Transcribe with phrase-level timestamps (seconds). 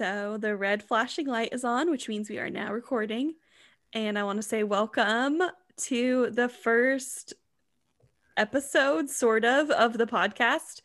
[0.00, 3.34] So the red flashing light is on, which means we are now recording.
[3.92, 5.42] And I want to say welcome
[5.76, 7.34] to the first
[8.34, 10.80] episode, sort of, of the podcast.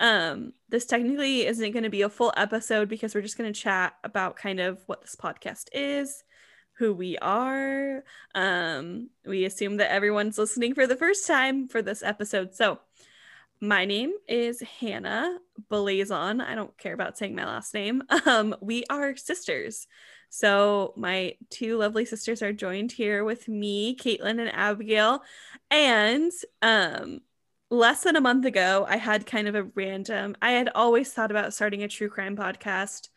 [0.00, 3.60] Um, this technically isn't going to be a full episode because we're just going to
[3.60, 6.24] chat about kind of what this podcast is,
[6.72, 8.02] who we are.
[8.34, 12.52] Um, we assume that everyone's listening for the first time for this episode.
[12.56, 12.80] So,
[13.60, 15.38] my name is Hannah
[15.68, 16.40] Blazon.
[16.40, 18.02] I don't care about saying my last name.
[18.26, 19.86] Um, we are sisters.
[20.30, 25.22] So my two lovely sisters are joined here with me, Kaetlyn and Abigail.
[25.70, 27.20] And um,
[27.70, 31.30] less than a month ago, I had kind of a random, I had always thought
[31.30, 33.08] about starting a true crime podcast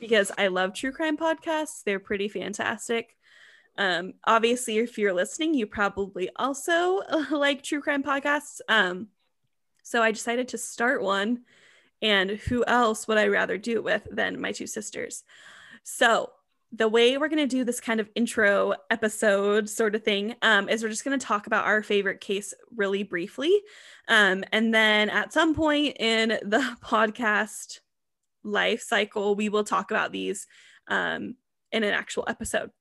[0.00, 1.82] because I love true crime podcasts.
[1.84, 3.16] They're pretty fantastic.
[3.78, 8.60] Um, obviously, if you're listening, you probably also like true crime podcasts.
[8.68, 9.08] Um,
[9.86, 11.42] so I decided to start one.
[12.02, 15.22] And who else would I rather do it with than my two sisters?
[15.84, 16.30] So
[16.72, 20.68] the way we're going to do this kind of intro episode sort of thing um,
[20.68, 23.62] is we're just going to talk about our favorite case really briefly.
[24.08, 27.78] Um, and then at some point in the podcast
[28.42, 30.48] life cycle, we will talk about these
[30.88, 31.36] um,
[31.70, 32.72] in an actual episode.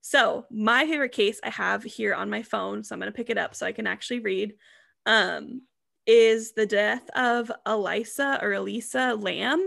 [0.00, 3.30] So, my favorite case I have here on my phone, so I'm going to pick
[3.30, 4.54] it up so I can actually read.
[5.06, 5.62] Um,
[6.06, 9.66] is the death of Elisa or Elisa Lam,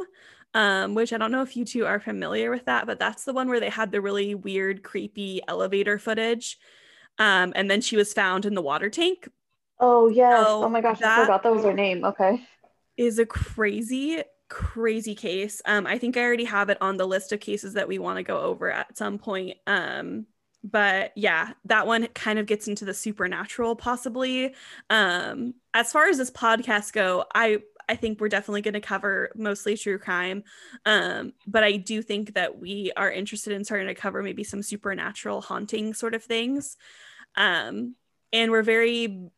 [0.54, 3.34] um, which I don't know if you two are familiar with that, but that's the
[3.34, 6.60] one where they had the really weird, creepy elevator footage.
[7.20, 9.28] Um, and then she was found in the water tank.
[9.80, 10.46] Oh, yes.
[10.46, 12.04] So oh my gosh, I forgot that was her name.
[12.06, 12.42] Okay.
[12.98, 15.62] Is a crazy, crazy case.
[15.66, 18.18] Um, I think I already have it on the list of cases that we want
[18.18, 19.58] to go over at some point.
[19.66, 20.28] Um,
[20.64, 24.54] but yeah that one kind of gets into the supernatural possibly
[24.90, 29.32] um as far as this podcast go i i think we're definitely going to cover
[29.36, 30.44] mostly true crime
[30.86, 34.62] um but i do think that we are interested in starting to cover maybe some
[34.62, 36.78] supernatural haunting sort of things
[37.36, 37.96] um
[38.32, 39.30] and we're very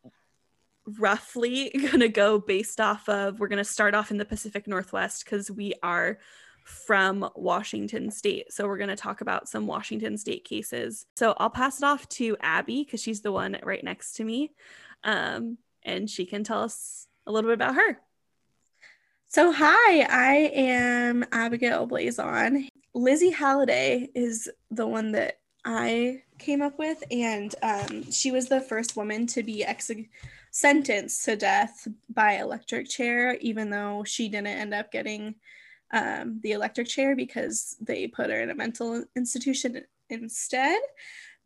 [0.98, 4.66] roughly going to go based off of we're going to start off in the pacific
[4.66, 6.18] northwest because we are
[6.66, 8.52] from Washington State.
[8.52, 11.06] So we're going to talk about some Washington State cases.
[11.16, 14.50] So I'll pass it off to Abby because she's the one right next to me.
[15.04, 17.98] Um, and she can tell us a little bit about her.
[19.28, 22.68] So, hi, I am Abigail Blazon.
[22.94, 28.60] Lizzie Halliday is the one that I came up with, and um, she was the
[28.60, 29.90] first woman to be ex-
[30.50, 35.34] sentenced to death by electric chair, even though she didn't end up getting
[35.92, 40.80] um, the electric chair because they put her in a mental institution instead.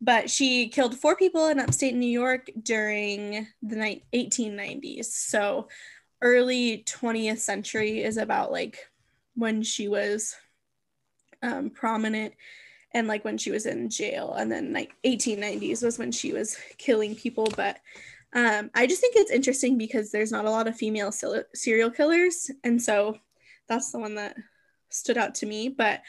[0.01, 5.05] But she killed four people in upstate New York during the 1890s.
[5.05, 5.67] So
[6.21, 8.89] early 20th century is about like
[9.35, 10.35] when she was
[11.43, 12.33] um, prominent
[12.93, 14.33] and like when she was in jail.
[14.33, 17.47] And then like 1890s was when she was killing people.
[17.55, 17.77] But
[18.33, 21.11] um, I just think it's interesting because there's not a lot of female
[21.53, 22.49] serial killers.
[22.63, 23.17] And so
[23.67, 24.35] that's the one that
[24.91, 26.01] stood out to me but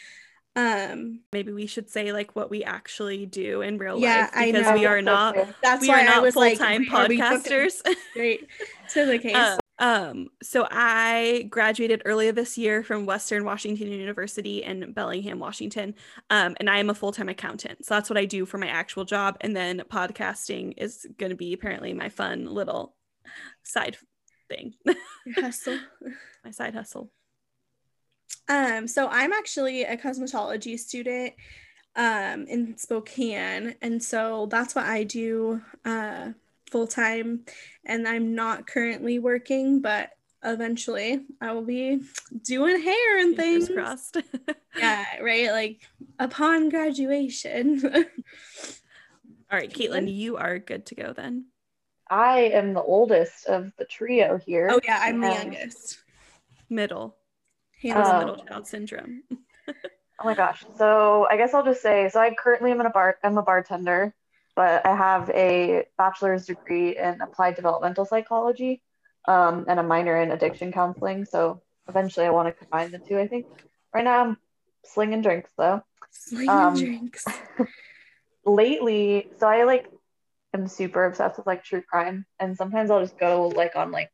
[0.55, 4.67] um maybe we should say like what we actually do in real yeah, life because
[4.67, 4.79] I know.
[4.79, 7.81] we are not that's we why are not full-time like, podcasters.
[8.15, 8.47] Great
[8.91, 9.35] to the case.
[9.35, 15.95] um, um so i graduated earlier this year from western washington university in bellingham washington
[16.29, 17.87] um and i am a full-time accountant.
[17.87, 21.37] So that's what i do for my actual job and then podcasting is going to
[21.37, 22.95] be apparently my fun little
[23.63, 23.97] side
[24.51, 24.75] thing.
[25.37, 25.79] Hustle.
[26.45, 27.11] My side hustle
[28.49, 31.35] um, so I'm actually a cosmetology student
[31.97, 36.31] um, in Spokane, and so that's what I do uh,
[36.71, 37.45] full time.
[37.85, 40.11] And I'm not currently working, but
[40.45, 42.01] eventually I will be
[42.45, 43.77] doing hair and Fingers things.
[43.77, 44.17] Crossed.
[44.77, 45.51] yeah, right.
[45.51, 45.81] Like
[46.19, 47.83] upon graduation.
[49.51, 51.47] All right, Kaetlyn, you are good to go then.
[52.11, 54.69] I am the oldest of the trio here.
[54.71, 55.99] Oh yeah, I'm the youngest.
[56.71, 57.17] Middle.
[57.83, 59.23] Hannah's um, middle child syndrome.
[59.69, 60.65] oh my gosh.
[60.77, 63.43] So I guess I'll just say so I currently am in a bar I'm a
[63.43, 64.15] bartender,
[64.55, 68.83] but I have a bachelor's degree in applied developmental psychology
[69.27, 71.25] um, and a minor in addiction counseling.
[71.25, 73.47] So eventually I want to combine the two, I think.
[73.93, 74.37] Right now I'm
[74.85, 75.83] slinging drinks though.
[76.11, 77.25] Slinging um, drinks.
[78.47, 79.87] lately, so I like
[80.55, 84.11] am super obsessed with like true crime and sometimes I'll just go like on like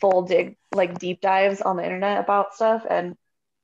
[0.00, 3.16] full dig like deep dives on the internet about stuff and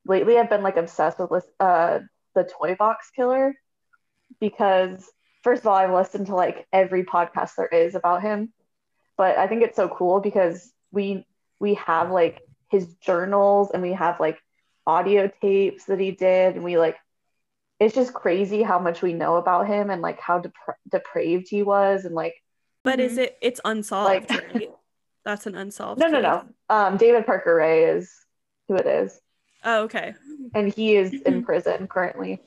[0.06, 2.00] lately I've been like obsessed with uh
[2.34, 3.54] the toy box killer
[4.40, 5.04] because
[5.42, 8.52] first of all I've listened to like every podcast there is about him
[9.16, 11.26] but I think it's so cool because we
[11.60, 12.40] we have like
[12.70, 14.38] his journals and we have like
[14.86, 16.96] audio tapes that he did and we like
[17.78, 21.62] it's just crazy how much we know about him and like how depra- depraved he
[21.62, 22.34] was and like
[22.84, 23.36] But is it?
[23.42, 24.30] It's unsolved.
[24.30, 24.70] Like- right?
[25.24, 26.00] That's an unsolved.
[26.00, 26.22] no no case.
[26.68, 28.12] no um david parker ray is
[28.68, 29.20] who it is
[29.64, 30.14] Oh, okay.
[30.54, 32.40] and he is in prison currently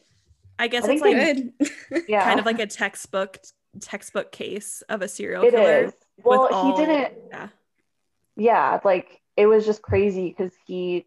[0.59, 2.03] I guess I it's like Good.
[2.07, 3.37] yeah kind of like a textbook
[3.81, 5.85] textbook case of a serial it killer.
[5.85, 5.93] is
[6.23, 7.47] well all- he didn't Yeah.
[8.35, 11.05] yeah like it was just crazy because he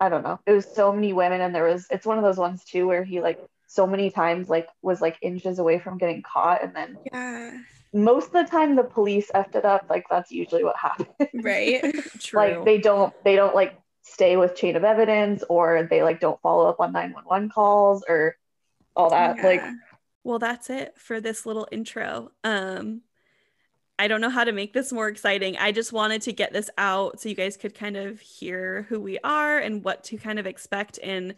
[0.00, 2.36] i don't know it was so many women and there was it's one of those
[2.36, 6.22] ones too where he like so many times like was like inches away from getting
[6.22, 7.58] caught and then yeah.
[7.92, 11.82] Most of the time the police effed it up like that's usually what happens Right.
[12.20, 12.40] True.
[12.40, 16.40] like they don't they don't like stay with chain of evidence or they like don't
[16.40, 18.36] follow up on 911 calls or
[18.96, 19.62] all that like
[20.24, 22.30] Well, that's it for this little intro.
[22.44, 23.02] Um
[24.00, 25.56] I don't know how to make this more exciting.
[25.56, 29.00] I just wanted to get this out so you guys could kind of hear who
[29.00, 31.34] we are and what to kind of expect and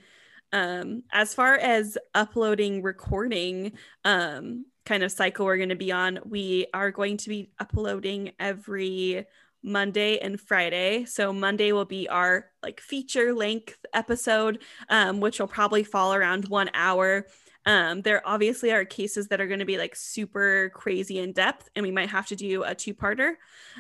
[0.53, 3.73] um as far as uploading recording
[4.05, 8.33] um kind of cycle we're going to be on, we are going to be uploading
[8.41, 9.25] every
[9.63, 11.05] Monday and Friday.
[11.05, 16.49] So Monday will be our like feature length episode um which will probably fall around
[16.49, 17.25] 1 hour
[17.67, 21.69] um, there obviously are cases that are going to be like super crazy in depth,
[21.77, 23.35] and we might have to do a two parter,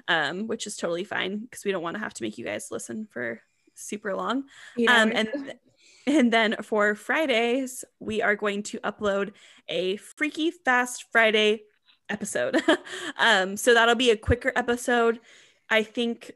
[0.06, 2.68] um, which is totally fine because we don't want to have to make you guys
[2.70, 3.40] listen for
[3.74, 4.44] super long.
[4.78, 5.54] Eight Um, and
[6.06, 9.32] and then for Fridays, we are going to upload
[9.69, 11.62] a Freaky Fast Friday
[12.08, 12.62] episode.
[13.19, 15.20] um, so that'll be a quicker episode.
[15.69, 16.32] I think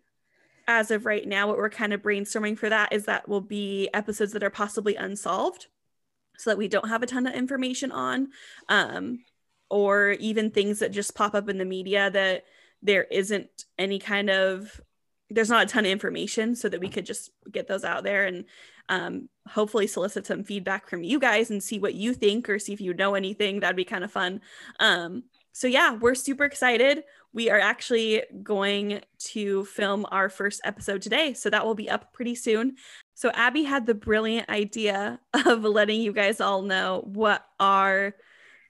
[0.67, 3.89] as of right now, what we're kind of brainstorming for that is that will be
[3.93, 5.67] episodes that are possibly unsolved
[6.39, 8.29] so that we don't have a ton of information on
[8.69, 9.21] um,
[9.71, 12.45] or even things that just pop up in the media that
[12.83, 14.81] there isn't any kind of
[15.31, 18.27] there's not a ton of information so that we could just get those out there
[18.27, 18.45] and
[18.89, 22.73] um, hopefully solicit some feedback from you guys and see what you think or see
[22.73, 23.61] if you know anything.
[23.61, 24.41] That'd be kind of fun.
[24.81, 27.05] Um, so yeah we're super excited.
[27.33, 32.13] We are actually going to film our first episode today so that will be up
[32.13, 32.77] pretty soon.
[33.15, 38.15] So Abby had the brilliant idea of letting you guys all know what our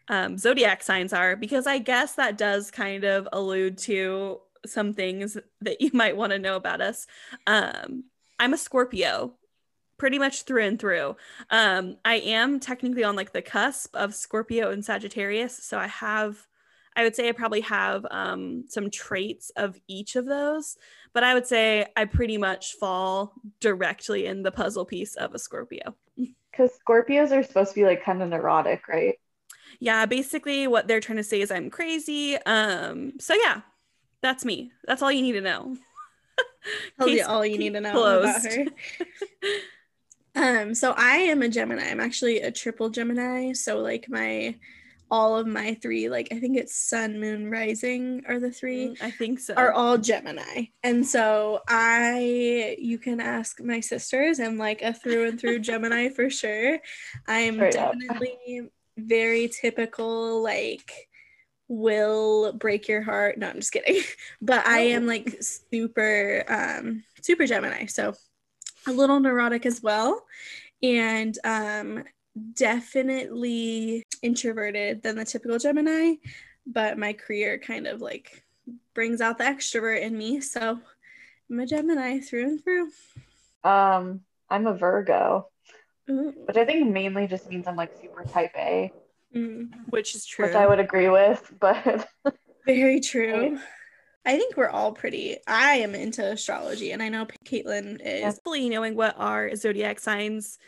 [0.09, 5.37] um, zodiac signs are, because I guess that does kind of allude to some things
[5.61, 7.07] that you might want to know about us.
[7.47, 8.05] Um,
[8.39, 9.35] I'm a Scorpio,
[9.99, 11.17] pretty much through and through.
[11.51, 16.47] Um, I am technically on like the cusp of Scorpio and Sagittarius, so I have.
[16.97, 20.77] I would say I probably have um, some traits of each of those,
[21.13, 25.41] but I would say I pretty much fall directly in the puzzle piece of a
[25.41, 25.97] Scorpio.
[26.57, 29.17] because scorpios are supposed to be like kind of neurotic right
[29.81, 32.37] Yeah, basically what they're trying to say is I'm crazy.
[32.37, 33.63] Um, so yeah,
[34.25, 34.73] that's me.
[34.87, 35.77] That's all you need to know.
[36.99, 38.65] Tells you all you need to know about her.
[40.35, 41.91] um, so I am a Gemini.
[41.91, 43.53] I'm actually a triple Gemini.
[43.53, 44.57] So like my
[45.11, 48.89] all of my three, like I think it's sun, moon, rising are the three.
[48.89, 49.53] Mm, I think so.
[49.55, 50.69] Are all Gemini.
[50.83, 54.41] And so I you can ask my sisters.
[54.41, 56.79] I'm like a through and through Gemini for sure.
[57.29, 57.93] I'm Straight up.
[58.01, 61.09] definitely very typical, like
[61.69, 63.39] will break your heart.
[63.39, 64.03] No, I'm just kidding.
[64.43, 65.07] But I am Oh.
[65.07, 67.87] like super um super Gemini.
[67.87, 68.15] So
[68.87, 70.25] a little neurotic as well.
[70.83, 72.05] And um
[72.55, 76.15] definitely introverted than the typical Gemini,
[76.67, 78.45] but my career kind of like
[78.95, 80.41] brings out the extrovert in me.
[80.41, 80.79] So
[81.51, 82.89] I'm a Gemini through and through.
[83.65, 85.49] um i'm a virgo
[86.11, 86.35] Ooh.
[86.47, 88.93] which i think mainly just means i'm like super type a
[89.35, 90.47] Mm, which is true.
[90.47, 92.09] which i would agree with but
[92.67, 93.59] very true.
[94.27, 95.37] I think we're all pretty.
[95.47, 98.25] I am into astrology, and I know Kaetlyn is.
[98.25, 100.59] Hopefully, knowing what our zodiac signs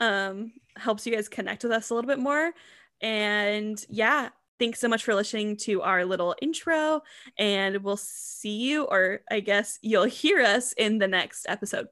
[0.00, 2.52] um, helps you guys connect with us a little bit more.
[3.00, 4.28] And yeah,
[4.58, 7.02] thanks so much for listening to our little intro.
[7.38, 11.88] And we'll see you, or I guess you'll hear us in the next episode.